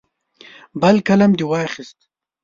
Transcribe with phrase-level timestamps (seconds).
[0.81, 1.97] بل قلم دې واخیست.